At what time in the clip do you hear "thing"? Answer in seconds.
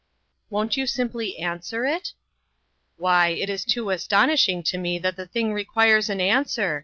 5.27-5.53